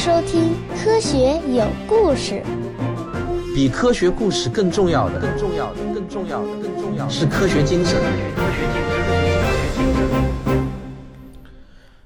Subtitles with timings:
[0.00, 2.42] 收听《科学有故事》。
[3.54, 8.00] 比科学故事更重要的，更重要的，更重要的，更重要的是科学精神。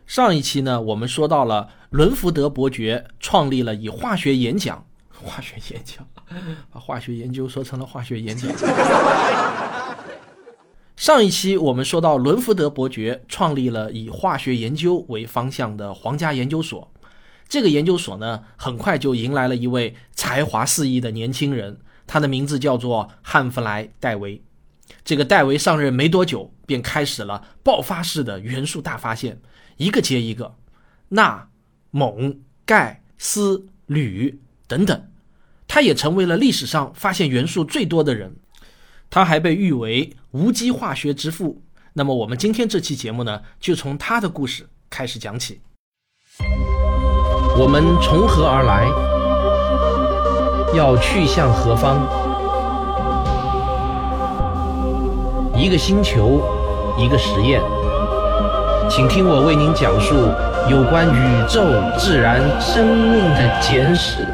[0.09, 6.05] 上一期呢，我们说到了伦福德伯爵创立了以化学演讲、化学演讲，
[6.73, 8.51] 把化学研究说成了化学演讲。
[10.97, 16.91] 上一期我们说到伦福德伯爵创立了以化学研究为方向的皇家研究所，
[17.55, 24.43] 这个研究所呢，很快就迎来了一位才华四溢的年轻人，他的名字叫做汉弗莱·戴维。
[25.05, 29.41] 这个戴维上任没多久，便开始了爆发式的元素大发现，
[29.77, 30.57] 一个接一个，
[31.11, 31.49] 钠、
[31.93, 35.09] 锰、钙、锶、铝等等，
[35.69, 38.35] 他也成为了历史上发现元素最多的人。
[39.11, 41.63] 他还被誉为无机化学之父。
[41.93, 45.61] 那么，我们今天这期节目呢，就从他的故事开始讲起。
[47.57, 48.89] 我们从何而来？
[50.77, 52.01] 要去向何方？
[55.57, 56.43] 一个星球，
[56.99, 57.63] 一个实验，
[58.91, 60.17] 请听我为您讲述
[60.69, 61.63] 有关宇宙、
[61.97, 64.27] 自然、生命的简史。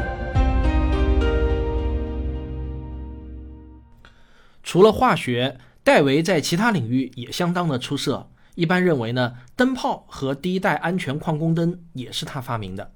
[4.63, 8.29] 除了化学，戴维在其他领域也相当的出色。
[8.55, 12.89] 一般认为呢，灯泡和第一代安全矿工灯也是他发明的。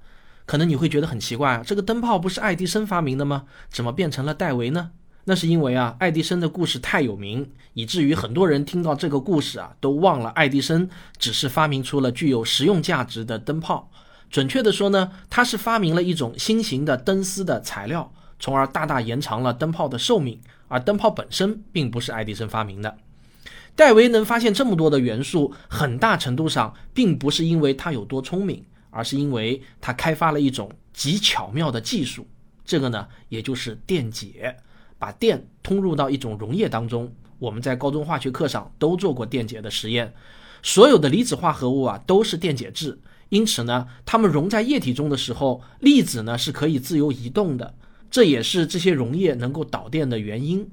[0.46, 3.44] 可能你会觉得很奇怪啊，这个灯泡不是爱迪生发明的吗？
[3.68, 4.92] 怎么变成了戴维呢？
[5.24, 10.88] 那是因为啊，爱迪生的故事太有名，以至于很多人听到这个故事啊，都忘了爱迪生
[11.18, 13.90] 只是发明出了具有实用价值的灯泡。
[14.30, 20.40] 准确的说呢，他是发明了一种新型的灯丝的材料，从而大大延长了灯泡的寿命。
[20.68, 22.96] 而灯泡本身并不是爱迪生发明的。
[23.76, 28.64] 戴维能发现这么多的元素，很大程度上并不是因为他有多聪明，
[28.96, 32.26] 而是因为他开发了一种极巧妙的技术。
[32.64, 34.56] 这个呢，也就是电解，
[34.98, 37.12] 把电通入到一种溶液当中。
[37.38, 40.14] 我们在高中化学课上都做过电解的实验。
[40.62, 42.98] 所有的离子化合物啊都是电解质，
[43.28, 47.74] 因此呢，它们溶在液体中的时候，粒子呢是可以自由移动的。
[48.10, 50.68] 这也是这些溶液能够导电的原因。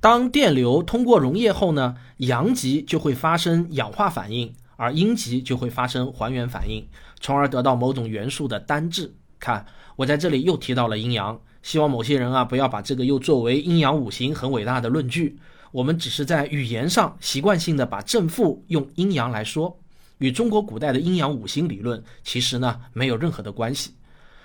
[0.00, 6.86] 当电流通过溶液后呢，阳极就会发生氧化反应，而阴极就会发生还原反应，
[7.20, 9.12] 从而得到某种元素的单质。
[9.38, 9.64] 看，
[9.96, 15.38] 我在这里又提到了阴阳，希望某些人啊不要把这个又作为阴阳五行很伟大的论据。
[15.72, 19.78] 我们只是在语言上习惯性的把正负用阴阳来说，
[20.18, 23.92] 与中国古代的阴阳五行理论其实呢没有任何的关系。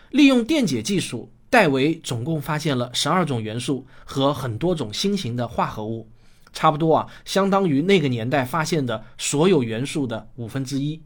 [0.09, 1.31] 利用电解技术。
[1.51, 6.07] 戴维总共发现了十二种元素和很多种新型的化合物，
[6.53, 11.01] 差不多啊，相当于那个年代发现的所有元素的五分之一。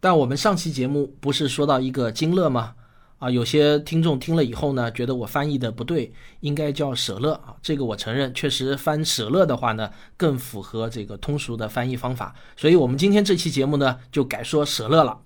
[0.00, 2.74] 但我们上期节目不是说到一个金乐吗？
[3.18, 7.56] 啊，有些听众听了以后呢，觉得我翻译的不对，应该叫舍勒啊。
[7.62, 12.34] 这个我承认，确实翻舍勒的话呢，更符合这个通俗的翻译方法。
[12.58, 15.18] 所以我们今天这期节目呢，就改说舍勒了。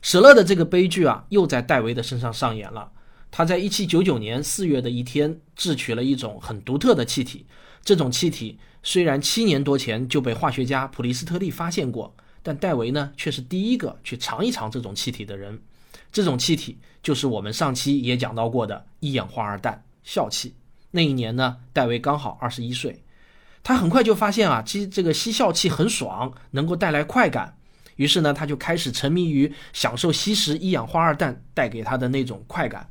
[0.00, 2.90] 舍勒的这个悲剧啊，又在戴维的身上上演了。
[3.30, 7.44] 他在一七九九年四月的一天制取了一种很独特的气体。
[7.84, 15.60] 这种气体虽然七年多前就被化学家普利斯特利发现过，但戴维呢却是第一个去尝一尝这种气体的人。
[16.10, 20.54] 这种气体就是我们上期也讲到过的一氧化二氮笑气。
[20.90, 23.02] 那一年呢，戴维刚好二十一岁。
[23.62, 27.56] 他很快就发现啊，其实这个吸笑气很爽，能够带来快感。
[27.96, 32.88] 于是呢，他就开始沉迷于享受吸食一氧化二氮带给他的那种快感。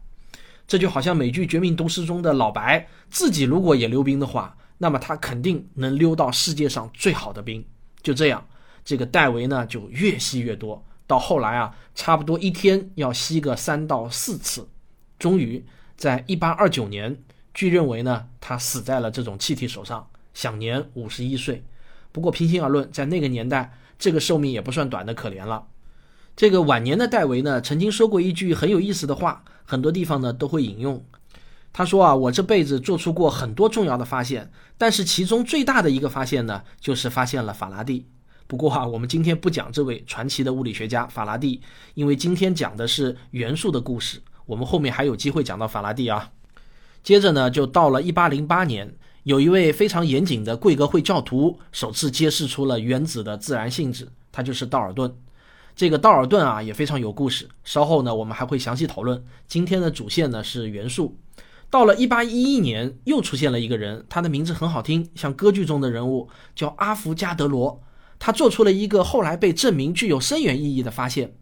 [0.68, 7.66] 这就好像美剧《绝命毒师》中的老白，自己如果也溜冰的话，那么他肯定能溜到世界上最好的冰。
[8.02, 8.46] 就这样，
[8.84, 14.68] 这个戴维呢就越吸越多，到后来啊，差不多一天要吸个三到四次。
[15.18, 15.64] 终于，
[15.96, 17.18] 在一八二九年，
[17.54, 21.64] 据认为呢，他死在了这种气体手上，享年五十一岁。
[22.12, 25.68] 不过，平心而论，在那个年代，这个寿命也不算短的可怜了。
[26.36, 31.06] 这个晚年的戴维呢，曾经说过一句很有意思的话，很多地方呢都会引用。
[31.74, 38.06] 他说啊，我这辈子做出过很多重要的发现，但是其中最大的一个发现呢，就是发现了法拉第。
[38.46, 41.60] 不过啊，我们今天不讲这位传奇的物理学家法拉第，
[41.96, 46.30] 因为今天讲的是元素的故事，我们后面还有机会讲到法拉第啊。
[47.02, 55.12] 接着呢，就到了一八零八年，有一位非常严谨的贵格会教徒首次揭示出了原子的自然性质，他就是道尔顿。
[55.76, 59.24] 这个道尔顿啊也非常有故事，稍后呢我们还会详细讨论。
[59.48, 61.18] 今天的主线呢是元素。
[61.74, 67.82] 到了1811年，又出现了一个人，他的名字很好听，像歌剧中的人物，叫阿伏加德罗。
[68.20, 71.34] 他做出了一个后来被证明具有深远意义的发现。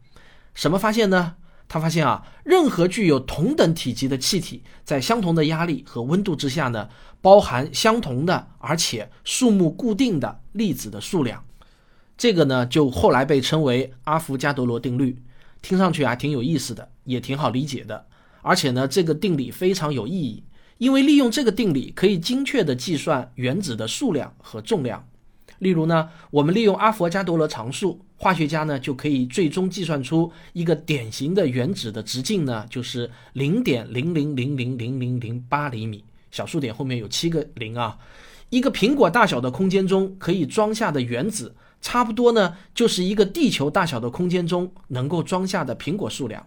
[0.54, 1.36] 什么发现呢？
[1.68, 6.88] 他发现啊，任何具有同等体积的气体，在相同的压力和温度之下呢，
[7.20, 11.44] 包含相同的而且数目固定的粒子的数量。
[12.18, 15.22] 这个呢，就后来被称为阿伏加德罗定律。
[15.62, 18.06] 听上去啊，挺有意思的，也挺好理解的。
[18.42, 20.44] 而且呢，这个定理非常有意义，
[20.78, 25.08] 因为利用这个定理可以精确地计算原子的数量和重量。
[25.60, 37.96] 例如呢，我们利用阿佛加德罗常数，化学家呢就可以最终计算出一个典型的原子的直径呢，就是零点零零零零零零零八厘米，小数点后面有七个零啊。
[38.50, 46.46] 一个苹果大小的空间中可以装下的原子，差不多呢就是一个地球大小的空间中能够装下的苹果数量。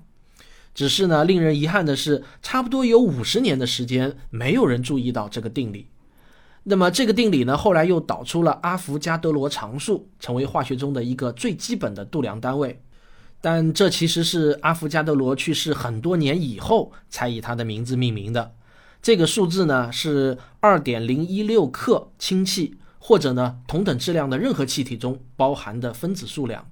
[0.75, 5.87] 只是呢，令人遗憾的是，差不多有五十年的时间，没有人注意到这个定理。
[6.65, 12.83] 那么这个定理呢，后来又导出了阿伏加德罗常数，成为化学中的一个最基本的度量单位。
[13.41, 18.55] 但这其实是阿伏加德罗去世很多年以后才以他的名字命名的。
[19.03, 26.67] 这个数字呢是二点零一六克氢气，或者呢同等质量的任何气体中包含的分子数量。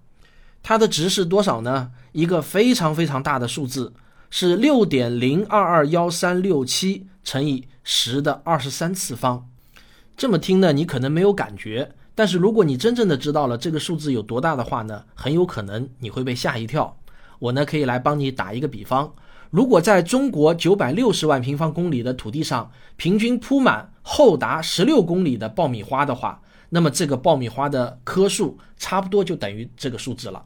[0.62, 1.90] 它的值是多少呢？
[2.12, 3.92] 一个非常非常大的数字，
[4.30, 9.48] 是六点零二二幺三六七乘以十的二十三次方。
[10.16, 16.98] 这么听呢，你可能没有感觉，但是如果你真正的知道了这个数字有多大的话呢，很有可能你会被吓一跳。
[17.40, 19.14] 我呢可以来帮你打一个比方，
[19.50, 30.44] 如果在中国九百六十万平方公里的土地上，平均铺满厚达十六公里的爆米花的话，那么这个爆米花的颗数差不多就等于这个数字了。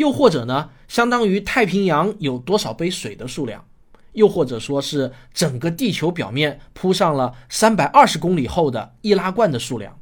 [0.00, 3.66] 又或者呢，相当于太平洋有多少杯水的数量。
[4.12, 10.00] 又或者说是整个地球表面铺上了三百二十公里厚的易拉罐的数量，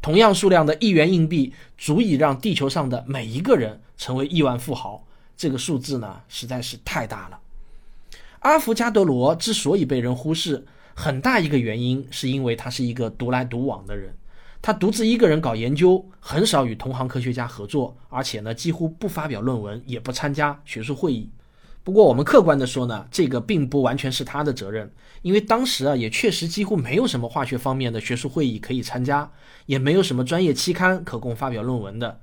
[0.00, 5.04] 同样数量的一元硬币足以让地球上的每一个人成为亿万富豪。
[5.36, 7.40] 这个数字呢，实在是太大了。
[8.38, 10.64] 阿伏加德罗之所以被人忽视，
[10.94, 14.14] 很大一个原因是因为他是一个独来独往的人，
[14.62, 21.28] 他独自一个人搞研究，很少与同行科学家合作，而且呢，几乎不发表论文，也不参加学术会议。
[21.82, 24.88] 不过，我们客观的说呢，这个并不完全是他的责任，
[25.22, 29.28] 因为当时啊，也确实几乎没有什么化学方面的学术会议可以参加，
[29.66, 32.20] 也没有什么专业期刊可供发表论文的。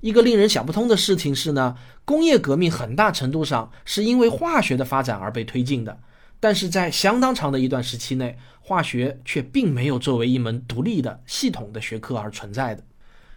[0.00, 5.98] 一个令人想不通的事情是呢，工业革命很大程度上是因为化学的发展而被推进的，
[6.40, 12.82] 但是在相当长的一段时期内，化学却并没有作为一门独立的系统的学科而存在的。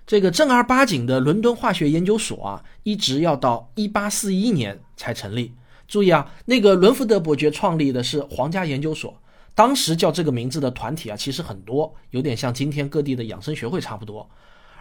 [0.08, 5.54] 这个正儿八经的伦敦化学研究所啊，一直要到一八四一年才成立。
[5.88, 9.22] 注意啊，那个伦福德伯爵创立的是皇家研究所，
[9.54, 14.30] 当时叫这个名字的团体啊，其实很多，有点像今天各地的养生学会差不多。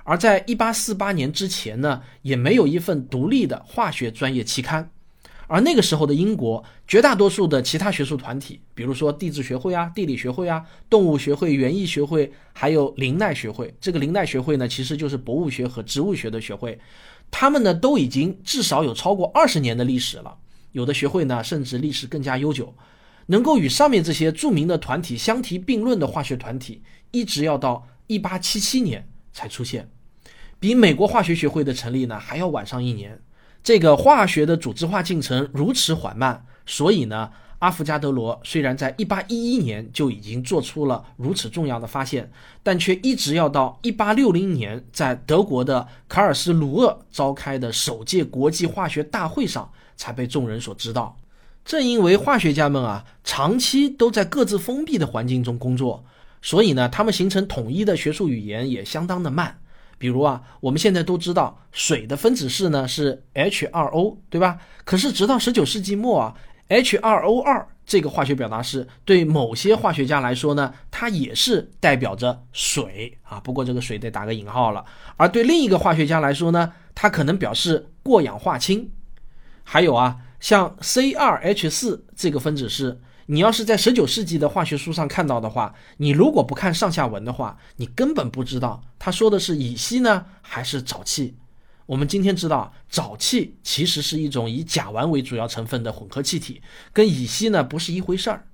[0.04, 4.90] 而在一八四八年之前呢，也没有一份独立的化学专业期刊。
[5.52, 16.80] 而那个时候的英国，绝大多数的其他学术团体，比如说地质学会啊、地理学会啊、动物学会、园艺学会，还有林奈学会，这个林奈学会呢，其实就是博物学和植物学的学会，
[17.30, 20.34] 他们呢都已经至少有超过二十年的历史了。
[20.70, 22.74] 有的学会呢，甚至历史更加悠久，
[23.26, 29.86] 能够与上面这些著名的团体相提并论的化学团体，一直要到一八七七年才出现，
[30.58, 33.20] 比美国化学学会的成立呢还要晚上一年。
[33.62, 42.30] 这个化学的组织化进程如此缓慢，所以呢，阿伏加德罗虽然在一八一一年就已经做出了如此重要的发现，
[42.62, 49.70] 但却一直要到一八六零年，在德国的卡尔斯鲁厄召开的首届国际化学大会上。
[49.94, 51.16] 才被众人所知道。
[51.64, 56.04] 正因为化学家们啊，长期都在各自封闭的环境中工作，
[56.40, 59.60] 所以呢，他们形成统一的学术语言也相当的慢。
[60.02, 64.58] 比如啊，我们现在都知道水的分子式呢是 H2O，对吧？
[64.84, 66.34] 可是直到十九世纪末啊
[66.68, 73.38] ，H2O2 这个化学表达式对某些化学家来说呢，它也是代表着水啊。
[73.38, 74.84] 不过这个水得打个引号了。
[75.16, 78.90] 而对另一个化学家来说呢，它可能表示过氧化氢。
[79.62, 91.36] 还有啊，像 C2H4 这个分子式，你要是在十九世纪的化学书上看到的话，你如果不看上下文的话，你根本不知道他说的是乙烯呢还是沼气。
[91.86, 96.62] 我们今天知道，沼气其实是一种以甲烷为主要成分的混合气体，
[96.92, 98.46] 跟乙烯呢不是一回事儿。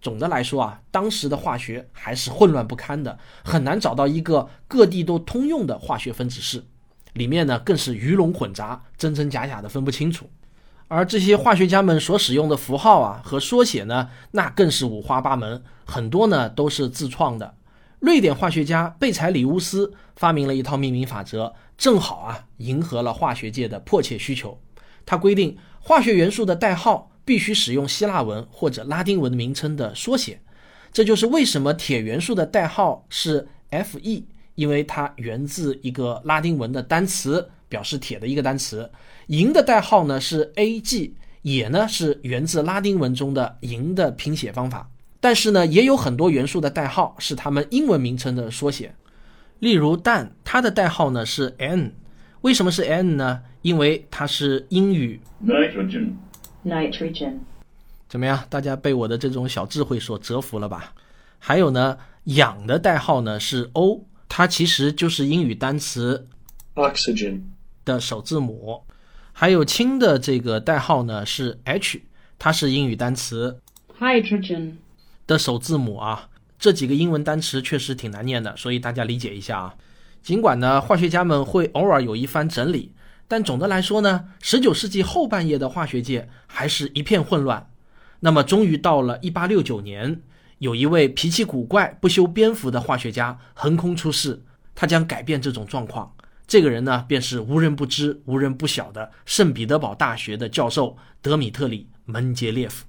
[0.00, 6.62] 总的来说啊，当时的化学还是混乱不堪的，很难找到一个各地都通用的化学分子式，
[7.14, 10.28] 里面呢更是鱼龙混杂，真真假假的分不清楚。
[10.88, 17.54] 而这些化学家们所使用的符号啊和缩写呢，那更是五花八门，很多呢都是自创的。
[18.00, 24.60] 瑞典化学家贝采里乌斯发明了一套命名法则，正好啊迎合了化学界的迫切需求。
[25.06, 30.40] 他规定化学元素的代号必须使用希腊文或者拉丁文名称的缩写。
[30.92, 34.24] 这就是为什么铁元素的代号是 Fe，
[34.54, 38.90] 因为它源自一个拉丁文的单词，表示铁的一个单词。
[39.28, 41.12] 银的代号呢是 Ag，
[41.42, 44.90] 也呢是源自拉丁文中的银的拼写方法。
[45.20, 48.94] 但是呢，也有很多元素的代号是它们英文名称的缩写。
[49.58, 51.94] 例如氮，它的代号呢是 N。
[52.42, 53.40] 为什么是 N 呢？
[53.62, 56.12] 因为它是英语 nitrogen,
[56.66, 57.38] nitrogen,
[58.06, 58.44] 怎么样？
[58.50, 60.92] 大家被我的这种小智慧所折服了吧？
[61.38, 66.28] 还有呢，氧的代号呢是 O，它其实就是英语单词
[66.74, 67.40] oxygen,
[67.86, 68.82] 的首字母。
[69.36, 72.02] 还有氢的这个代号呢是 H，
[72.38, 73.60] 它是英语单词
[73.98, 74.74] hydrogen,
[75.26, 76.28] 的首字母啊。
[76.56, 79.74] 这几个英文单词确实挺难念的，所以大家理解一下啊。
[80.22, 82.92] 尽管呢，化学家们会偶尔有一番整理，
[83.26, 87.68] 但总的来说呢，十九世纪后半叶的化学界还是一片混乱。
[88.20, 90.22] 那么，终于到了一八六九年，
[90.58, 94.40] 有一位脾气古怪、不修边幅的化学家横空出世，
[94.76, 96.14] 他将改变这种状况。
[96.46, 102.84] 这个人呢，便是无人不知、无人不晓的圣彼得堡大学的教授德米特里·门捷列夫。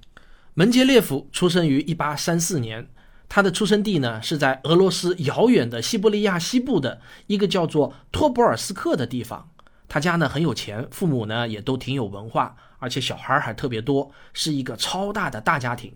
[0.54, 2.88] 门捷列夫出生于一八三四年。
[3.28, 9.50] 他的出生地呢是在俄罗斯遥远的西伯利亚西部的一个叫做托博尔斯克的地方。
[9.88, 15.92] 他家呢很有钱，父母呢也都挺有文化，而且小孩还特别多，是一个超大的大家庭。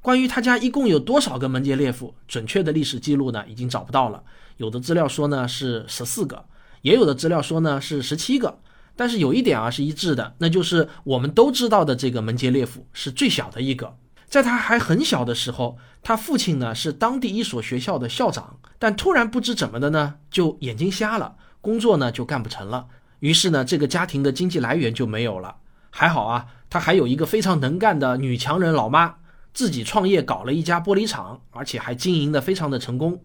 [0.00, 4.22] 关于他家一共有多少个门捷列夫，准确的历史记录呢已经找不到了。
[4.56, 6.42] 有的资料说呢是十四个，
[6.82, 8.60] 也有的资料说呢是十七个。
[8.94, 13.96] 但是有一点啊是一致的，那就是我们都知道的这个门捷列夫是最小的一个。
[14.28, 22.86] 在他还很小的时候，他父亲呢是当地一所学校的校长，但突然不知怎么的呢，就眼睛瞎了，工作呢就干不成了。
[23.20, 25.56] 于是呢，这个家庭的经济来源就没有了。
[25.90, 29.16] 还好啊，他还有一个非常能干的女强人老妈，
[29.54, 33.22] 自己创业搞了一家玻璃厂，而且还经营的非常的成功。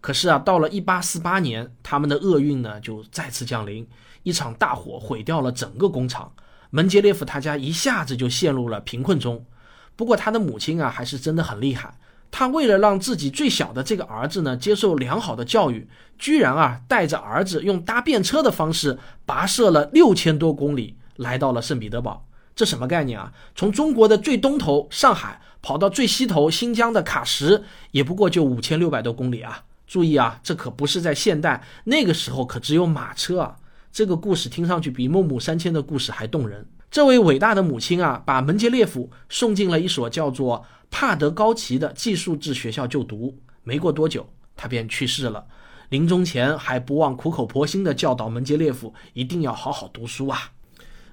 [0.00, 3.86] 可是啊，到了1848年，他们的厄运呢就再次降临，
[4.22, 6.32] 一场大火毁掉了整个工厂，
[6.70, 9.44] 门捷列夫他家一下子就陷入了贫困中。
[9.96, 11.98] 不过他的母亲啊，还是真的很厉害。
[12.30, 22.26] 他为了让自己最小的这个儿子呢接受良好的教育，居然啊带着儿子用搭便车的方式跋涉了六千多公里，来到了圣彼得堡。
[22.54, 23.32] 这什么概念啊？
[23.54, 29.64] 从中国的最东头上海跑到最西头新疆的喀什，也不过就五千六百多公里啊！
[29.90, 33.56] 注意啊，这可不是在现代，那个时候可只有马车啊。
[33.90, 36.64] 这个故事听上去比孟母三迁的故事还动人。
[36.92, 43.36] 这位伟大的母亲啊，把门捷列夫送进了一所叫做帕德高奇的技术制学校就读。
[43.64, 45.44] 没过多久，他便去世了。
[45.88, 50.52] 临终前还不忘苦口婆心地教导门捷列夫一定要好好读书啊。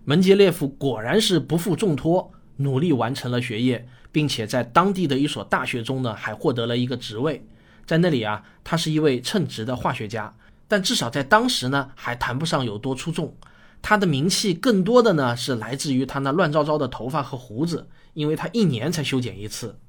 [0.06, 7.44] 门捷列夫果然是不负重托，努力完成了学业，并且在当地的一所大学中呢，还获得了一个职位。
[7.88, 10.36] 在那里啊，他是一位称职的化学家，
[10.68, 13.36] 但至少在当时呢，还谈不上有多出众。
[13.82, 19.80] 他的名气更多的呢是来自于他那乱糟糟的头发和胡子，因为他一年才修剪一次。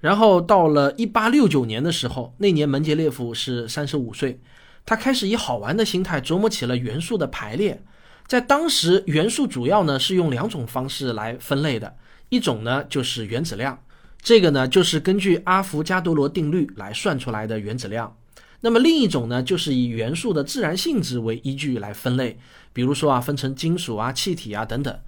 [0.00, 4.40] 然后到了一八六九年的时候，那年门捷列夫是三十五岁，
[4.86, 7.82] 他开始以好玩的心态琢磨起了元素的排列。
[8.26, 11.94] 在当时，元素主要呢是用两种方式来分类的，
[12.30, 13.78] 一种呢就是原子量，
[14.24, 18.16] 这个呢就是根据阿伏加多罗定律来算出来的原子量。
[18.62, 22.38] 那么另一种呢，就是以元素的自然性质为依据来分类，
[22.72, 24.98] 比如说啊，分成金属啊、气体啊等等。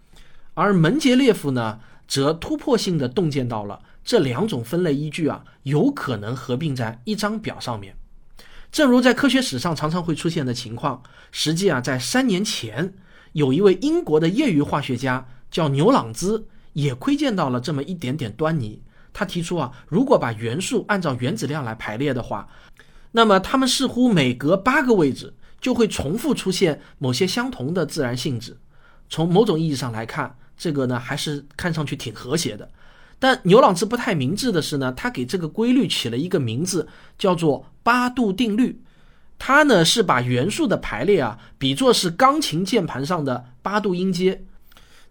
[0.53, 7.97] 而门捷列夫呢，则突破性的洞见到了这两种分类依据啊，有可能合并在一张表上面。
[8.71, 12.93] 正如在科学史上常常会出现的情况，实际啊，在三年前，
[13.33, 18.83] 有一位英国的业余化学家叫牛朗兹，也窥见到了这么一点点端倪。
[19.19, 22.47] 他提出啊，如果把元素按照原子量来排列的话，
[23.13, 28.59] 那么，它们似乎每隔八个位置就会重复出现某些相同的自然性质。
[29.09, 32.69] 从某种意义上来看，这个呢还是看上去挺和谐的。
[33.19, 38.83] 但牛朗兹不太明智的是呢，他给这个规律起了一个名字，叫做八度定律。
[39.39, 44.45] 他呢是把元素的排列啊比作是钢琴键盘上的八度音阶。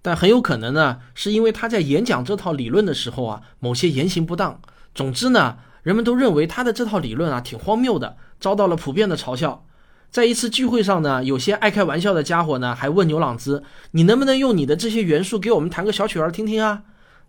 [0.06, 4.62] 但很有可能呢，是因为他在演讲这套理论的时候啊，某些言行不当。
[4.94, 5.58] 总之呢。
[5.86, 9.68] 人们都认为他的这套理论啊挺荒谬的，遭到了普遍的嘲笑。
[10.10, 16.82] 在一次聚会上呢，有些爱开玩笑的家伙呢还问牛朗兹：“你能不能用你的这些元素给我们弹个小曲儿听听啊？”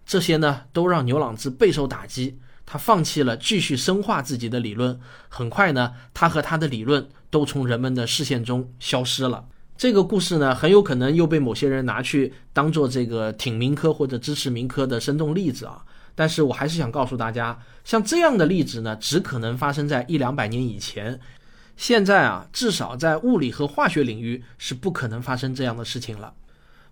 [0.06, 4.98] 这些呢都让牛朗兹备受打击，他放弃了继续深化自己的理论。
[5.28, 9.44] 很快呢，他和他的理论都从人们的视线中消失了。
[9.78, 15.84] 这个故事呢，很有可能又被某些人拿去当做这个挺民科或者支持民科的生动例子啊。
[16.14, 21.20] 但是我还是想告诉大家，像这样的例子呢，只可能发生在一两百年以前。
[21.76, 26.32] 现在啊，至少在物理和化学领域是不可能发生这样的事情了。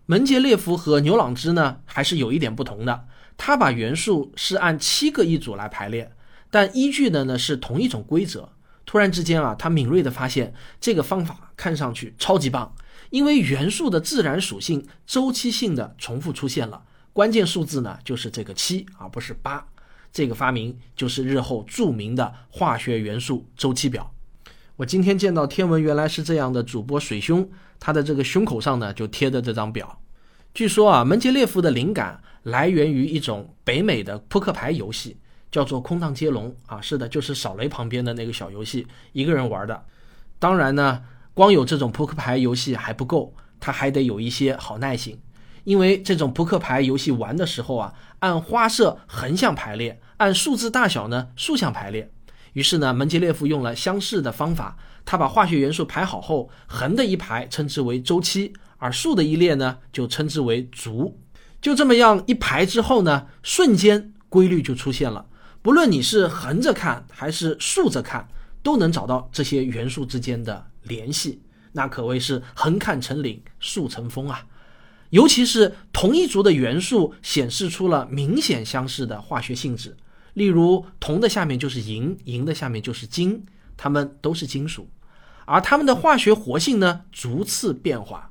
[0.04, 3.06] 门捷列夫和牛朗芝呢，还是有一点不同的。
[3.38, 6.12] 他把元素是按七个一组来排列，
[6.50, 8.50] 但依据的呢是同一种规则。
[8.86, 12.74] 突然之间啊，他敏锐地发现这个方法看上去超级棒，
[13.10, 16.82] 因为元素的自然属性周期性的重复出现了。
[17.12, 19.66] 关键数字呢就是这个七，而不是八。
[20.12, 24.12] 这个发明就是日后著名的化学元素周期表。
[24.76, 27.48] 我今天见到天文原来是这样的主播水兄，
[27.80, 30.00] 他的这个胸口上呢就贴着这张表。
[30.52, 35.16] 据说啊，门捷列夫的灵感来源于一种北美的扑克牌游戏，
[35.54, 36.80] 叫做空荡接龙啊。
[36.80, 39.84] 是的，就是扫雷旁边的那个小游戏，一个人玩的。
[40.40, 45.20] 当然呢，光有这种扑克牌游戏还不够，他还得有一些好耐性，
[45.62, 52.10] 因为这种扑克牌游戏玩的时候啊，按花色横向排列，按数字大小呢竖向排列。
[52.54, 58.52] 于是呢，门捷列夫用了相似的方法，他把化学元素排好后，横的一排称之为周期。
[58.78, 61.18] 而竖的一列呢，就称之为族。
[61.62, 65.24] 就这么样一排之后呢，瞬间规律就出现了。
[65.64, 68.28] 不论你是横着看还是竖着看，
[68.62, 71.40] 都能找到这些元素之间的联系。
[71.72, 74.46] 那可谓是横看成岭，竖成峰啊！
[75.08, 79.96] 尤其是同一族的元素显示出了明显相似的化学性质。
[80.34, 84.90] 例如，铜的下面就是银，银的下面就是金，它们都是金属，
[85.46, 88.30] 而它们的化学活性呢，逐次变化。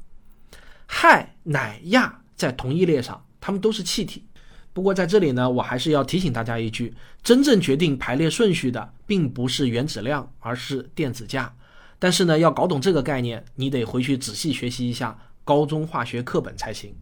[0.87, 4.27] 氦、氖、氩在同一列上，它们都是气体。
[4.73, 11.53] 不过在这里呢，我还是要提醒大家一句：真正决定排列顺序的，并不是原子量，而是电子价。
[11.99, 16.95] 但是呢，要搞懂这个概念，你得回去仔细学习一下高中化学课本才行。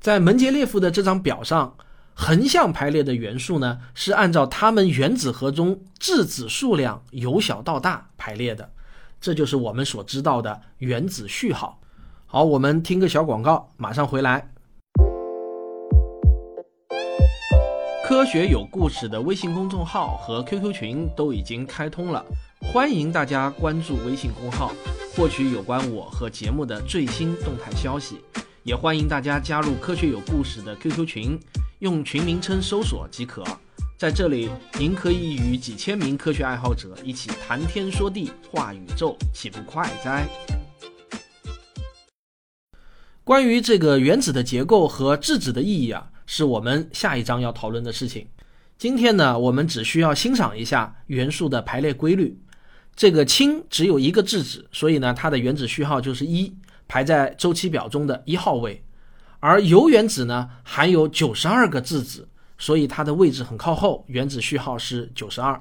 [0.00, 1.76] 在门捷列夫的这张表上，
[2.14, 8.70] 横向排列的元素呢，是按照它们原子核中质子数量由小到大排列的，
[9.20, 11.80] 这就是我们所知道的原子序号。
[12.26, 14.53] 好，我们听个小广告，马上回来。
[18.06, 22.22] 科学有故事的微信公众号和 QQ 群都已经开通了，
[22.60, 24.74] 欢迎大家关注微信公号，
[25.16, 28.20] 获取有关我和节目的最新动态消息。
[28.62, 31.40] 也欢迎大家加入科学有故事的 QQ 群，
[31.78, 33.42] 用群名称搜索即可。
[33.96, 40.28] 在这里，您可以与几千名科学爱好者一起谈天说地、话宇宙，岂不快哉？
[43.24, 48.26] 关于这个原子的结构和质子的意义啊，是我们下一章要讨论的事情。
[48.76, 52.38] 今天呢，我们只需要欣赏一下元素的排列规律。
[52.96, 56.54] 这个氢只有一个质子，所以呢，它的原子序号就是一，
[56.86, 58.84] 排在周期表中的一号位。
[59.40, 65.60] 而铀原子呢，含有九十二个质子，所以它的位置很靠后，原子序号是九十二。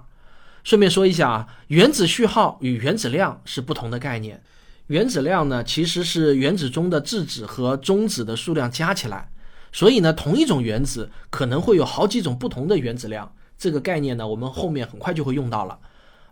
[0.63, 4.41] 顺便说一下啊，原子序号与原子量是不同的概念。
[4.87, 9.29] 原子量呢，其实是原子中的质子和中子的数量加起来，
[9.73, 13.35] 所以呢，同一种原子可能会有好几种不同的原子量。
[13.57, 15.79] 这个概念呢，我们后面很快就会用到了。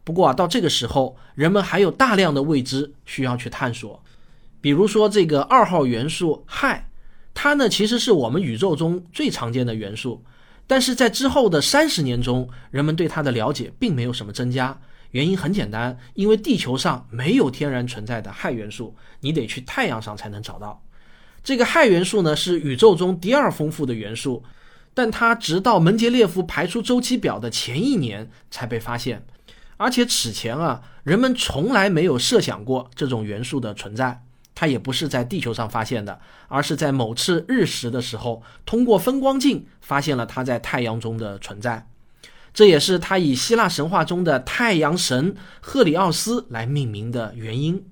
[0.03, 4.03] 不过啊，到这个时候，人们还有大量的未知需要去探索。
[4.59, 6.83] 比如说这个二号元素氦，
[7.33, 10.23] 它呢其实是我们宇宙中最常见的元素，
[10.67, 14.79] 但是在之后的三十年中，人们对它的了解并没有什么增加。
[15.11, 20.83] 原因很简单，因为地球上没有天然存在的氦元素，你得去太阳上才能找到。
[21.43, 24.43] 这个氦元素呢，是宇宙中第二丰富的元素，
[24.93, 29.25] 但它直到门捷列夫排出周期表的前一年才被发现，
[29.77, 34.23] 而且此前啊，人们从来没有设想过这种元素的存在。
[34.53, 41.87] 它也不是在地球上发现的，而是在某次日食的时候，通过分光镜发现了它在太阳中的存在。
[42.53, 47.83] 这也是他以希腊神话中的太阳神赫里奥斯来命名的原因。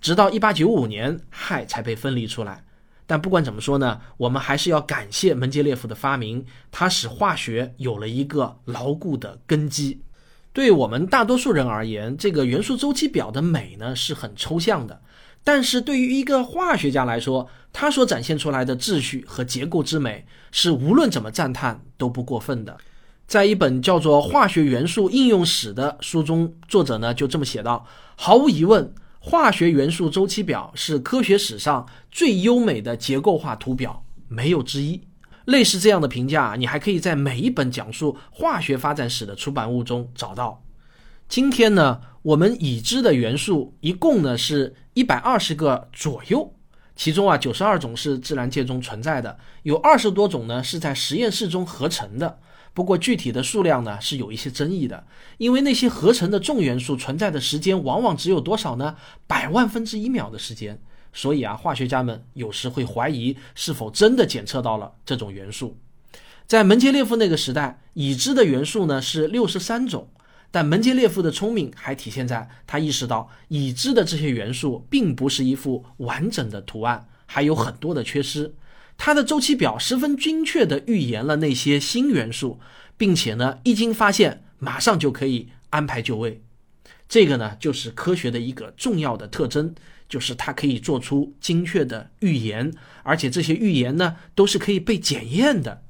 [0.00, 2.64] 直到1895年，氦才被分离出来。
[3.12, 10.00] 但不管怎么说呢，我们还是要感谢门捷列夫的发明，它使化学有了一个牢固的根基。
[10.54, 15.02] 对我们大多数人而言，这个元素周期表的美呢是很抽象的。
[15.44, 22.78] 但是对于一个化学家来说，他所展现出来的秩序和结构之美，是无论怎么赞叹都不过分的。
[23.26, 35.00] 在一本叫做《化学元素应用史》的书中，作者呢就这么写道：毫无疑问，化学元素周期表是科学史上最优美的结构化图表，没有之一。
[35.44, 40.60] 类似这样的评价，你还可以在每一本讲述化学发展史的出版物中找到。
[41.28, 46.52] 今天呢，我们已知的元素一共呢是一百二十个左右，
[46.96, 52.40] 其中啊九十二种是自然界中存在的，有二十多种呢是在实验室中合成的。
[52.74, 55.06] 不过具体的数量呢是有一些争议的，
[55.38, 58.96] 因为那些合成的重元素存在的时间往往只有多少呢？
[59.26, 60.80] 百万分之一秒的时间。
[61.12, 65.76] 所以啊，化学家们有时会怀疑是否真的检测到了这种元素。
[66.46, 70.08] 在门捷列夫那个时代，已知的元素呢是六十三种，
[70.50, 78.54] 但门捷列夫的聪明还体现在他意识到已知的这些元素并不是一幅完整的图案，还有很多的缺失。
[79.04, 82.60] 它的周期表十分精确地预言了那些新元素，
[82.96, 86.40] 并且呢，一经发现，马上就可以安排就位。
[87.08, 89.74] 这个呢，就是科学的一个重要的特征，
[90.08, 95.82] 就是它可以做出精确的预言，而且这些预言呢，都是可以被检验的。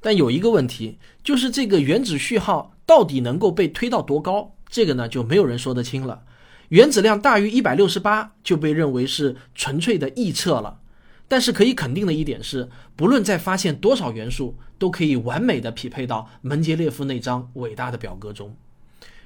[0.00, 4.56] 但有一个问题，就是这个原子序号到底能够被推到多高？
[4.70, 6.22] 这个呢，就没有人说得清了。
[6.70, 10.78] 原子量大于一百六十八，就被认为是纯粹的臆测了。
[11.26, 18.54] 但是可以肯定的一点是，不论再发现多少元素，都可以完美的匹配到门捷列夫那张伟大的表格中。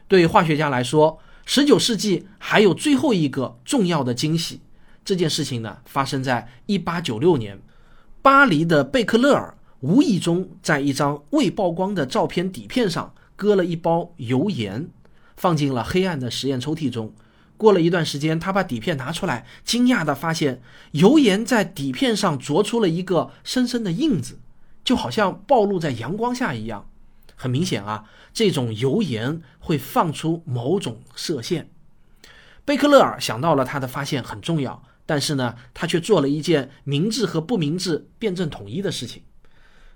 [0.06, 4.60] 对化学家来说，十九世纪还有最后一个重要的惊喜。
[5.04, 7.60] 这件事情呢，发生在一八九六年，
[8.22, 14.88] 巴黎的贝克勒尔无意中在一张未曝光的照片底片上搁了一包油盐，
[15.36, 17.12] 放进了黑暗的实验抽屉中。
[17.58, 24.38] 过了一段时间，他把底片拿出来，惊讶地发现油盐在底片上啄出了一个深深的印子，
[24.82, 26.88] 就好像暴露在阳光下一样。
[27.34, 31.70] 很明显啊，这种油盐会放出某种射线。
[32.64, 39.22] 贝克勒尔想到了他的发现很重要，但是呢，他却做了一件明智和不明智辩证统一的事情。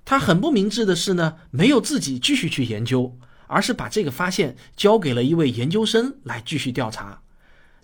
[0.05, 7.23] 他很不明智的是呢，没有自己继续去研究，而是把这个发现交给了一位研究生来继续调查。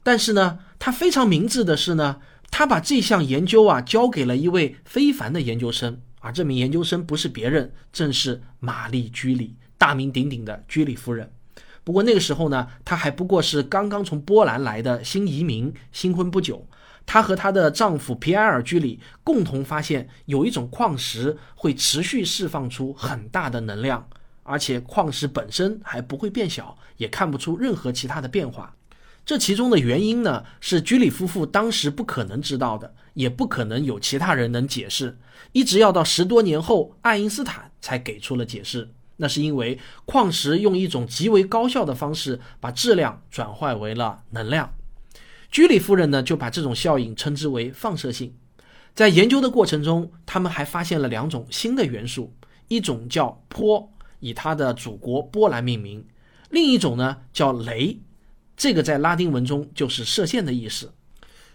[0.09, 11.31] 但是呢，他非常明智的是呢，他把这项研究啊交给了一位非凡的研究生，而这名研究生不是别人，正是玛丽居里，大名鼎鼎的居里夫人。
[11.85, 16.67] 不过那个时候呢，她还不过是刚刚从波兰来的新移民，新婚不久。
[17.05, 24.09] 她和她的丈夫皮埃尔居里共同发现，有一种矿石会持续释放出很大的能量，
[24.43, 28.75] 而且矿石本身还不会变小，也看不出任何其他的变化。
[29.29, 35.19] 这其中的原因呢，是居里夫妇当时不可能知道的，也不可能有其他人能解释。
[35.53, 38.89] 一直要到十多年后，爱因斯坦才给出了解释。
[39.19, 44.73] 那是因为矿石用一种极为高效的方式把质量转换为了能量。
[45.51, 48.33] 居里夫人呢，就把这种效应称之为放射性。
[48.95, 52.33] 在研究的过程中，他们还发现了两种新的元素，
[52.69, 56.01] 一种叫钋，以他的祖国波兰命名；
[56.49, 57.99] 另一种呢叫镭。
[58.59, 60.93] 这个在拉丁文中就是射线的意思，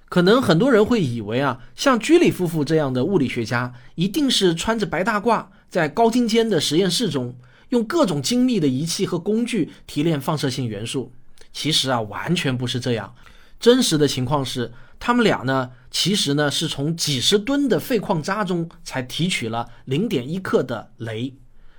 [0.07, 7.35] 可能很多人会以为啊，像居里夫妇这样的物理学家，一定是穿着白大褂，在高精尖的实验室中，
[7.69, 11.11] 用各种精密的仪器和工具提炼放射性元素。
[11.51, 13.13] 其实啊，完全不是这样。
[13.59, 21.33] 真实的情况是，他们俩呢，其实呢，是从几十吨的废矿渣中才提取了零点一克的镭。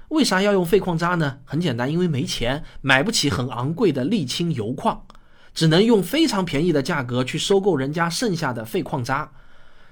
[0.08, 1.38] 为啥要用废矿渣呢？
[1.44, 5.06] 很简单，因为没钱，买不起很昂贵的沥青油矿。
[5.54, 9.30] 只能用非常便宜的价格去收购人家剩下的废矿渣。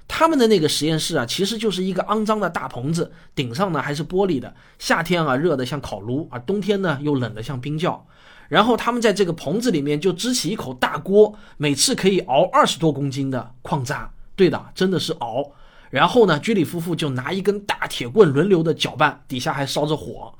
[0.07, 4.53] 他们的那个实验室啊，其实就是一个肮脏的大棚子，顶上呢还是玻璃的。
[4.77, 8.05] 夏天啊热得像烤炉，而冬天呢又冷得像冰窖。
[8.49, 14.11] 然后他们在这个棚子里面就支起一口大锅，每次可以熬二十多公斤的矿渣。
[14.35, 15.51] 对的，真的是熬。
[15.89, 20.33] 然后呢，居里夫妇就拿一根大铁棍轮流的搅拌，底下还烧着火。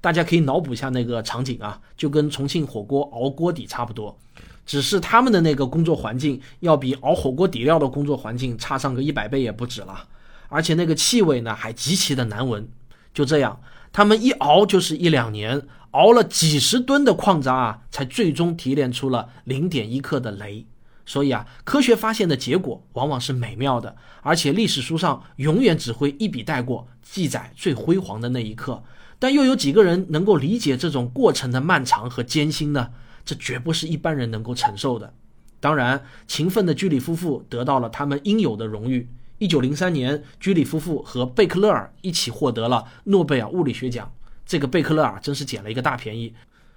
[0.00, 4.18] 大家可以脑补一下那个场景啊，就跟重庆火锅熬锅底差不多。
[4.66, 10.06] 只是他们的那个工作环境要比熬火锅底料的工作环境差上个一百倍也不止了，
[10.48, 12.68] 而且那个气味呢还极其的难闻。
[13.12, 13.60] 就这样，
[13.92, 20.64] 他们一熬就是一两年，熬了几十吨的矿渣啊，才最终提炼出了零点一克的镭。
[21.06, 28.82] 所以啊，科学发现的结果往往是美妙的，而且历史书上永远只会一笔带过，记载最辉煌的那一刻。
[29.18, 32.90] 但又有几个人能够理解这种过程的漫长和艰辛呢？
[33.24, 35.12] 这绝不是一般人能够承受的。
[35.60, 39.08] 当然，勤奋的居里夫妇得到了他们应有的荣誉。
[39.38, 44.12] 一九零三年，居里夫妇和贝克勒尔一起获得了诺贝尔物理学奖。
[44.46, 46.34] 这个贝克勒尔真是捡了一个大便宜，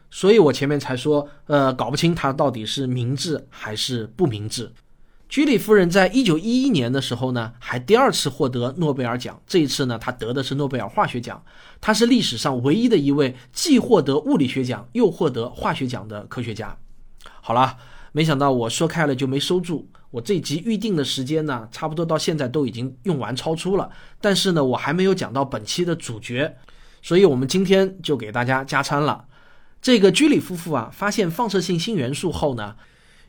[0.10, 4.72] 所以我前面才说，呃，搞不清他到底是明智还是不明智。
[5.30, 9.42] 居里夫人在一九一一年的时候呢，还第二次获得诺贝尔奖。
[9.46, 11.44] 这一次呢，她得的是诺贝尔化学奖。
[11.82, 16.78] 她是历史上唯一的一位既获得物理学奖又获得化学奖的科学家。
[17.42, 17.78] 好了，
[18.14, 19.90] 没想到我说开了就没收住。
[20.12, 23.90] 我这集预定的时间呢，差不多到现在都已经用完超出了，
[24.22, 26.56] 但是呢，我还没有讲到本期的主角，
[27.02, 29.26] 所以我们今天就给大家加餐了。
[29.82, 32.78] 这个居里夫妇啊，发现放射性新元素后呢，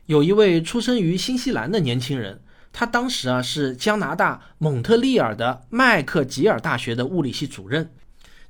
[0.09, 2.41] 有一位出生于新西兰的年轻人，
[2.73, 7.91] 他当时啊是加拿大蒙特利尔的麦克吉尔大学的物理系主任，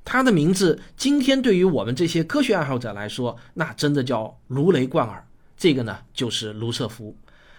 [0.02, 5.22] 他的名字今天对于我们这些科学爱好者来说，那真的叫如雷贯耳。
[5.54, 7.14] 这个呢，就是卢瑟福。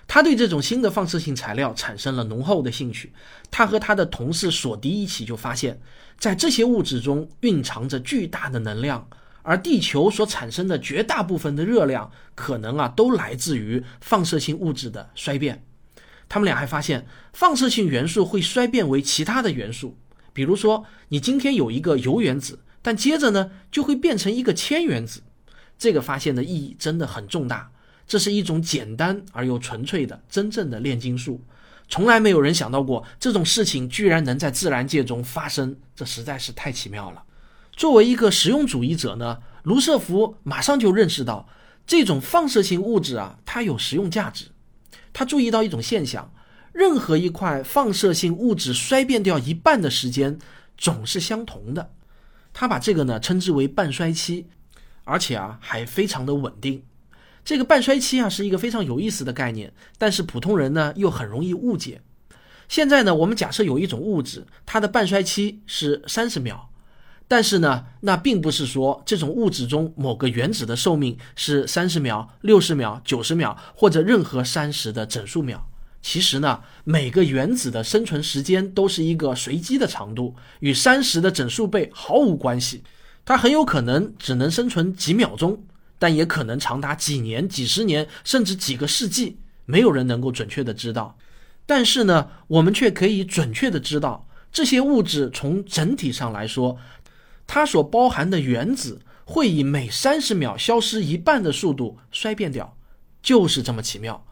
[0.07, 3.13] 他对这种新的放射性材料产生了浓厚的兴趣。
[3.51, 5.79] 他和他的同事索迪一起就发现，
[6.17, 9.07] 在这些物质中蕴藏着巨大的能量，
[9.43, 15.63] 而地球所产生的绝大部分的热量，可能啊都来自于放射性物质的衰变。
[16.29, 19.97] 他们俩还发现，放射性元素会衰变为其他的元素，
[20.31, 25.23] 比如说，你今天有一个铀原子，但接着呢就会变成一个铅原子。
[25.77, 27.71] 这个发现的意义真的很重大。
[28.07, 31.41] 这是一种简单而又纯粹的真正的炼金术，
[31.87, 37.23] 从来没有人想到过这种事情居然能在自然界中发生，这实在是太奇妙了。
[37.71, 41.47] 作为一个实用主义者呢，卢瑟福马上就认识到
[41.87, 44.47] 这种放射性物质啊，它有实用价值。
[45.13, 46.33] 他注意到一种现象，
[46.71, 50.39] 任何一块放射性物质衰变掉一半的时间
[50.77, 51.91] 总是相同的，
[52.53, 54.47] 他把这个呢称之为半衰期，
[55.03, 56.83] 而且啊还非常的稳定。
[57.43, 62.01] 这个半衰期啊是一个非常有意思的概念，但是普通人呢又很容易误解。
[62.69, 66.70] 现在呢，我们假设有一种物质，它的半衰期是三十秒，
[67.31, 75.65] 但是呢，那并不是说这种物质中某个原子的寿命是三十秒、六十秒、九十秒或者任何三十的整数秒。
[76.01, 82.83] 其实呢，每个原子的生存时间都是一个随机的长度，与三十的整数倍毫无关系。
[83.23, 85.63] 它很有可能只能生存几秒钟。
[85.97, 91.17] 但也可能长达几年、几十年，甚至几个世纪，没有人能够准确的知道。
[91.65, 96.75] 但是呢，我们却可以准确的知道，这些物质从整体上来说，
[97.53, 102.77] 它所包含的原子会以每三十秒消失一半的速度衰变掉，
[103.21, 104.25] 就是这么奇妙。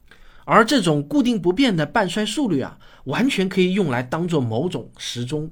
[0.45, 5.51] 而这种固定不变的半衰速率啊，完全可以用来当做某种时钟。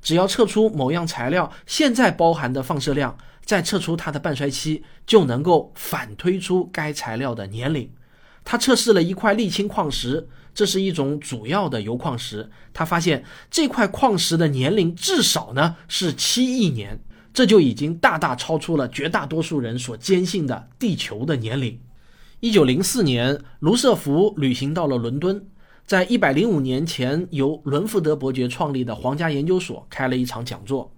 [0.00, 3.18] 只要测出某样材料现在包含的放射量。
[3.44, 7.90] 再测出它的半衰期，就能够反推出该材料的年龄。
[8.44, 12.50] 他测试了一块沥青矿石，这是一种主要的铀矿石。
[12.74, 17.00] 他发现这块矿石的年龄至少呢是七亿年，
[17.38, 21.78] 这就已经大大超出了绝大多数人所坚信的地球的年龄。
[22.40, 25.46] 一九零四年，卢瑟福旅行到了伦敦，
[25.86, 30.92] 在一百零五年前由伦福德伯爵创立的皇家研究所开了一场讲座。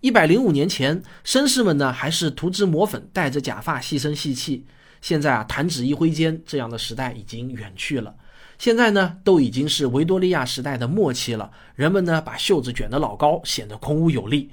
[0.00, 4.64] 一百零五年前，绅士们呢还是涂脂抹粉、戴着假发、细声细气。
[5.02, 8.14] 现在啊，弹指一挥间，这样的时代已经远去了。
[8.56, 11.50] 现在呢，都已经是维多利亚时代的末期了。
[11.74, 14.52] 人们呢，把袖子卷得老高，显得孔武有力。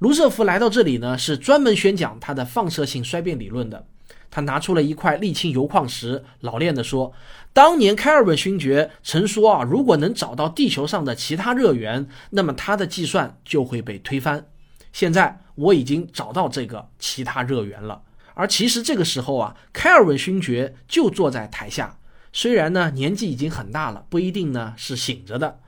[0.00, 3.86] 卢瑟福来到这里呢，是专门宣讲他的放射性衰变理论的。
[4.30, 7.12] 他拿出了一块沥青铀矿石，老练地说
[7.54, 14.46] ：“当年开尔文勋爵曾说啊，如果能找到地球上的其他热源，那么他的计算就会被推翻。”
[14.92, 18.02] 现在我已经找到这个其他热源了，
[18.34, 21.98] 而其实这个时候啊，开尔文勋爵就坐在台下，
[22.32, 25.60] 虽然呢年纪已经很大了，不一定呢是醒着的。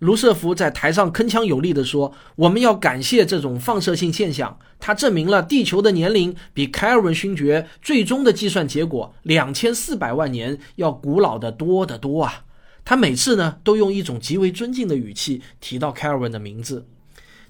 [0.00, 12.44] 卢瑟福在台上铿锵有力地说：“我们要感谢这种放射性现象，它证明了地球的年龄比凯尔文勋爵最终的计算结果两千四百万年要古老的多得多啊！”
[12.84, 16.86] 他每次呢都用一种极为尊敬的语气提到凯尔文的名字。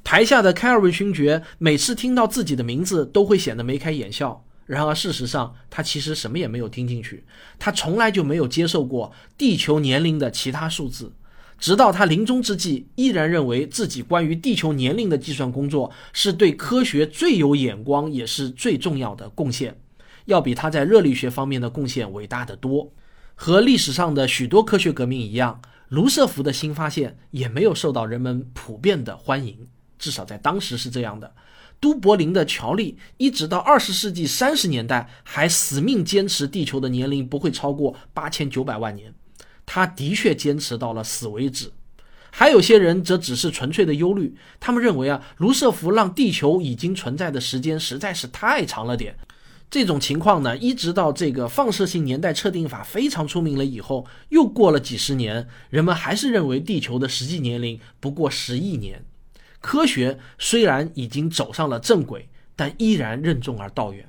[0.04, 4.44] 台下的凯尔文勋爵每次听到自己的名字，都会显得眉开眼笑。
[4.66, 7.24] 然而，事实上，他其实什么也没有听进去。
[7.58, 11.12] 他从来就没有接受过地球年龄的其他数字，
[11.58, 19.78] 直到他临终之际，依然认为自己关于地球年龄的计算工作是对科学最有眼光，也是最重要的贡献，
[20.26, 22.92] 要比他在热力学方面的贡献伟大的多。
[23.34, 29.66] 和历史上的许多科学革命一样，卢瑟福的新发现也没有受到人们普遍的欢迎。
[29.98, 31.34] 至少在当时是这样的。
[31.80, 39.12] 都柏林的乔利一直到二十世纪三十年代还死命坚持地球的年龄不会超过八千九百万年，
[39.66, 41.70] 他的确坚持到了死为止。
[42.30, 49.16] 还有些人则只是纯粹的忧虑，他们认为啊，卢瑟福让地球已经存在的时间实在是太长了点。
[49.70, 59.04] 这种情况呢，一直到这个放射性年代测定法非常出名了以后，又过了几十年，人们还是认为地球的实际年龄不过十亿年。
[59.60, 64.08] 科学虽然已经走上了正轨，但依然任重而道远。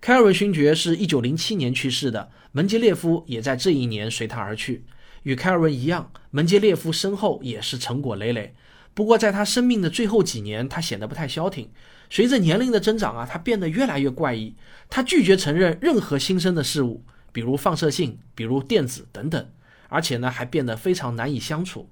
[0.00, 4.84] 凯尔文勋爵是一九零七年去世的，门捷列夫也在这一年随他而去。
[5.24, 8.54] 与凯尔文一样，门捷列夫身后也是成果累累。
[8.94, 11.70] 不过，在他生命的最后几年，他显得不太消停。
[12.08, 14.54] 随着年龄的增长啊，他变得越来越怪异。
[14.88, 19.50] 他拒绝承认任何新生的事物，比如放射性，比如电子等等，
[19.88, 21.90] 而且呢，还变得非常难以相处。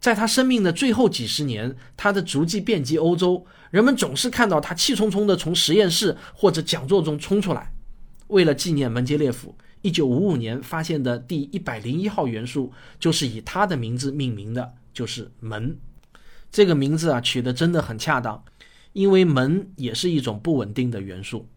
[0.00, 7.72] 在他生命的最后几十年，他的足迹遍及欧洲，人们总是看到他气冲冲地从实验室或者讲座中冲出来。
[8.28, 15.76] 为了纪念门捷列夫，一九五五年发现的第一百零一号元素就是以他的名字命名的，就是门。
[16.50, 18.44] 这个名字啊取得真的很恰当，
[18.92, 21.48] 因为门也是一种不稳定的元素。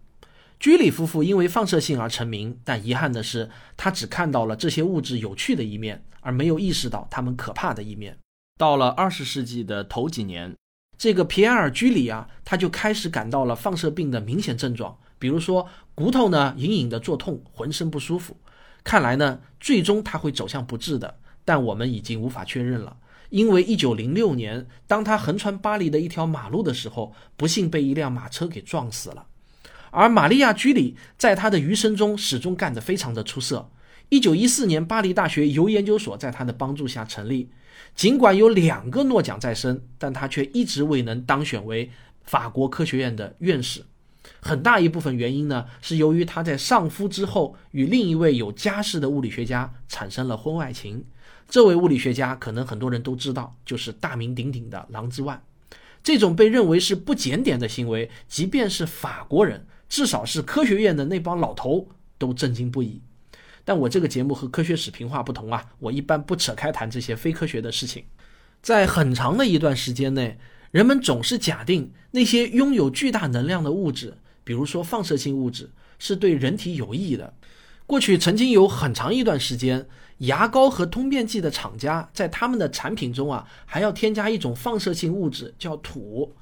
[0.59, 8.17] 居里夫妇因为放射性而成名，但遗憾的是，他只看到了这些物质有趣的一面，而没有意识到它们可怕的一面。
[8.61, 10.55] 到了二十世纪的头几年，
[10.95, 18.37] 这个皮埃尔·居里啊，他就开始感到了放射病的明显症状，比如说骨头呢隐隐的作痛，浑身不舒服。
[18.83, 22.97] 看来呢，最终他会走向不治的，但我们已经无法确认了。
[23.31, 29.25] 因为一九零六年，当他横穿巴黎的一条马路的时候，不幸被一辆马车给撞死了。
[29.89, 33.71] 而玛利亚·居里在他的余生中始终干得非常的出色。
[34.09, 37.49] 一九一四年，巴黎大学铀研究所在他的帮助下成立。
[37.95, 41.89] 尽管有两个诺奖在身，但他却一直未能当选为
[42.23, 43.83] 法国科学院的院士。
[44.39, 51.03] 很大一部分原因呢，是由于他在丧夫之后与另一位有家室的物理学家产生了婚外情。
[51.49, 55.43] 这位物理学家可能很多人都知道，就是大名鼎鼎的郎之万。
[56.03, 63.01] 这种被认为是不检点的行为，即便是法国人，至少是科学院的那帮老头都震惊不已。
[63.63, 68.03] 但我这个节目和科学史评话不同啊，我一般不扯开谈这些非科学的事情。
[68.61, 70.37] 在很长的一段时间内，
[70.71, 75.69] 人们总是假定那些拥有巨大能量的物质，比如说放射性物质，
[75.99, 77.33] 是对人体有益的。
[77.85, 79.87] 过去曾经有很长一段时间。
[80.21, 86.35] 牙膏和通便剂的厂家在他们的产品中啊，还要添加一种放射性物质，叫土。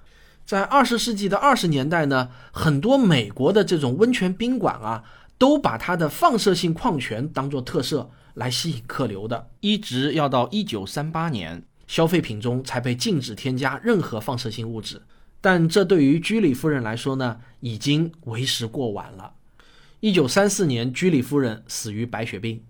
[0.45, 5.05] 在二十世纪的二十年代呢，很多美国的这种温泉宾馆啊，
[5.39, 9.49] 都把它的放射性矿泉当做特色来吸引客流的。
[9.61, 15.01] 一直要到一九三八年，消费品中才被禁止添加任何放射性物质。
[15.41, 19.31] 但这对于居里夫人来说呢，已经为时过晚了。
[20.01, 22.61] 一九三四年，居里夫人死于白血病。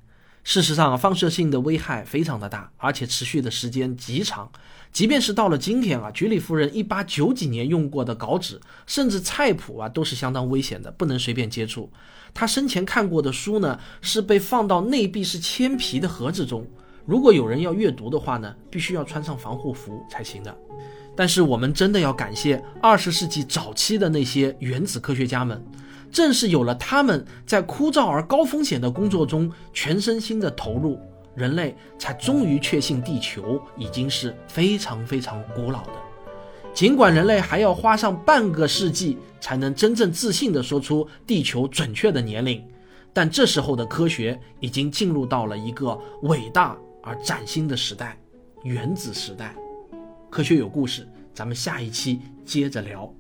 [0.44, 4.52] 事实上，放射性的危害非常的大，而且持续的时间极长。
[4.92, 11.92] 即便是到了今天啊，居里夫人一八九几年用过的稿纸，甚至菜谱啊，都是相当危险的，不能随便接触。
[12.34, 16.66] 他生前看过的书呢，是被放到内壁是铅皮的盒子中。
[17.06, 20.56] 如果有人要阅读的话呢，必须要穿上防护服才行的。
[21.16, 25.62] 但是我们真的要感谢二十世纪早期的那些原子科学家们。
[26.12, 31.00] 正是有了他们在枯燥而高风险的工作中全身心的投入，
[31.36, 36.09] 人类才终于确信地球已经是非常非常古老的。
[36.74, 42.64] 尽管人类还要花上半个世纪才能真正自信地说出地球准确的年龄，
[43.12, 48.18] 但这时候的科学已经进入到了一个伟大而崭新的时代——
[48.64, 49.54] 原子时代。
[50.30, 53.12] 科学有故事，咱们下一期接着聊。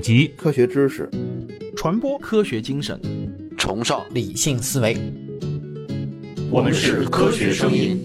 [0.00, 1.10] 普及科学知识，
[1.76, 2.98] 传播科学精神，
[3.58, 4.96] 崇尚理性思维。
[6.50, 8.00] 我们是科学声音。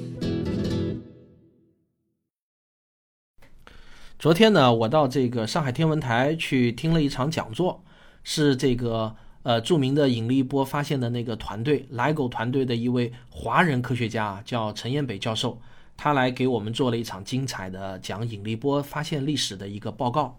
[4.19, 7.81] 昨天呢，我到这个上海天文台去听了一场讲座，
[8.25, 15.61] 是这个呃著名的引力波发现的那个团队 LIGO 团队的一位华人科学家，叫陈彦北教授，
[15.95, 20.37] 他来给我们做了一场精彩的讲引力波发现历史的一个报告。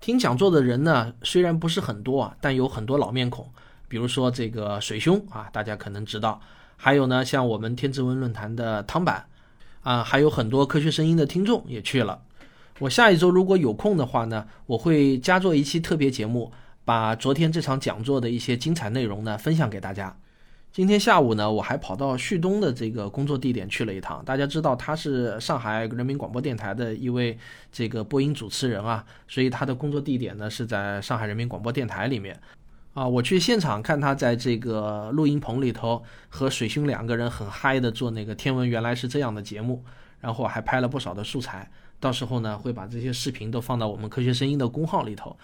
[0.00, 3.48] 听讲座的人呢，虽然不是很多啊，但有很多老面孔，
[3.88, 6.38] 比如说这个水兄啊，大家可能知道；
[6.76, 9.24] 还有呢，像我们天之文论坛的汤板
[9.82, 12.20] 啊，还有很多科学声音的听众也去了。
[12.78, 16.52] 我下一周如果有空的话呢，我会加做一期特别节目，
[16.84, 20.14] 把昨天这场讲座的一些精彩内容呢分享给大家。
[20.76, 24.22] 今天下午呢，我还跑到旭东的这个工作地点去了一趟。
[24.26, 27.38] 大家知道他是上海人民广播电台的一位
[27.72, 32.38] 这个播音主持人啊，所以他的工作地点呢是在上海人民广播电台里面。
[32.92, 39.82] 啊，我去现场看他在这个录音棚里头和水兄两个人很嗨的做那个《天文原来是这样的》节目，
[40.20, 41.70] 然后还拍了不少的素材。
[41.98, 45.34] 到时候呢会把这些视频都放到我们科学声音的公号里头。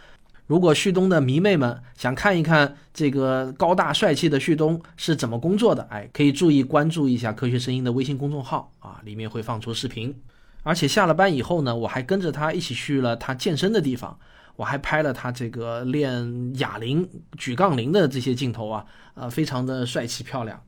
[0.53, 10.15] 如果旭东的迷妹们想看一看这个高大帅气的旭东是怎么工作的，哎，可以注意关注一下科学声音的微信公众号啊，里面会放出视频。
[10.63, 14.19] 而且下了班以后呢，我还跟着他一起去了他健身的地方，
[14.57, 18.85] 我还拍了他这个练哑铃、举杠铃的这些镜头啊，
[19.15, 20.63] 呃，非常的帅气漂亮。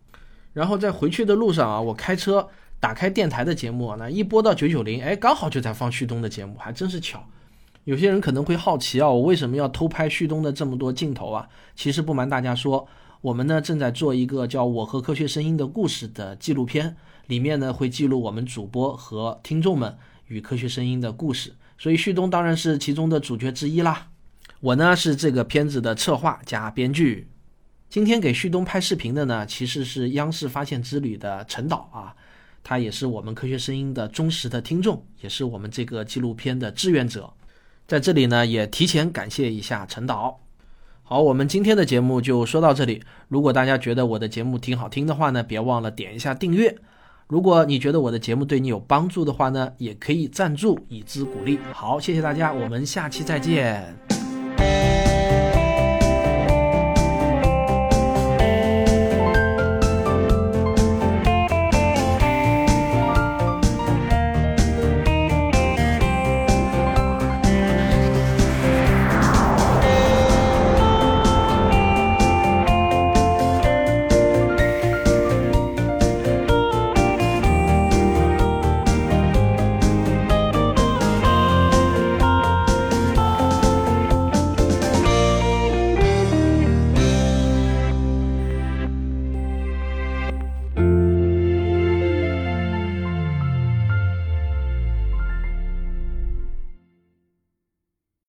[0.55, 2.49] 然后在回去的路上啊，我开车
[2.81, 7.23] 打开电台的节目，那一播到九九零，哎，刚好就在放旭东的节目，还真是巧。
[7.85, 11.49] 有些人可能会好奇啊，我为什么要偷拍旭东的这么多镜头啊？
[11.77, 12.89] 其实不瞒大家说，
[13.21, 16.97] 我们呢正在做一个叫《我和科学声音的故事》的纪录片。
[17.27, 24.09] 里面呢会记录我们主播和听众们与科学声音的故事，所以旭东当然是其中的主角之一啦。
[24.61, 27.29] 我呢是这个片子的策划加编剧。
[27.89, 32.15] 今天给旭东拍视频的呢，其实是央视发现之旅的陈导啊，
[32.63, 37.33] 他也是我们科学声音的忠实的听众，也是我们这个纪录片的志愿者。
[37.87, 40.41] 在这里呢，也提前感谢一下陈导。
[41.03, 43.03] 好，我们今天的节目就说到这里。
[43.29, 46.75] 如果大家觉得我的节目挺好听的话呢，别忘了点一下订阅。
[47.27, 51.59] 如果你觉得我的节目对你有帮助的话呢，也可以赞助以资鼓励。
[51.73, 54.24] 好，谢谢大家，我们下期再见。